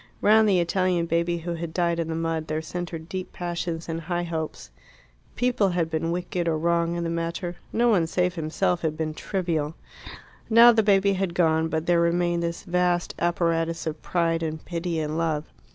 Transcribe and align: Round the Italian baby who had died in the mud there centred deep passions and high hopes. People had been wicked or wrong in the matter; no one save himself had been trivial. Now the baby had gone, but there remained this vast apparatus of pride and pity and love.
Round 0.19 0.49
the 0.49 0.59
Italian 0.59 1.05
baby 1.05 1.37
who 1.37 1.53
had 1.53 1.75
died 1.75 1.99
in 1.99 2.07
the 2.07 2.15
mud 2.15 2.47
there 2.47 2.59
centred 2.59 3.07
deep 3.07 3.31
passions 3.31 3.87
and 3.87 4.01
high 4.01 4.23
hopes. 4.23 4.71
People 5.35 5.69
had 5.69 5.91
been 5.91 6.09
wicked 6.09 6.47
or 6.47 6.57
wrong 6.57 6.95
in 6.95 7.03
the 7.03 7.09
matter; 7.11 7.57
no 7.71 7.87
one 7.89 8.07
save 8.07 8.33
himself 8.33 8.81
had 8.81 8.97
been 8.97 9.13
trivial. 9.13 9.75
Now 10.49 10.71
the 10.71 10.81
baby 10.81 11.13
had 11.13 11.35
gone, 11.35 11.67
but 11.67 11.85
there 11.85 12.01
remained 12.01 12.41
this 12.41 12.63
vast 12.63 13.13
apparatus 13.19 13.85
of 13.85 14.01
pride 14.01 14.41
and 14.41 14.65
pity 14.65 14.97
and 14.99 15.19
love. 15.19 15.43